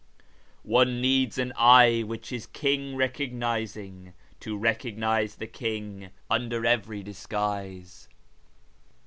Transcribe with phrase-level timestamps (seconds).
[0.63, 7.03] 'One needs an eye which is king recognising j To recognise the King under every
[7.03, 8.07] disguise.'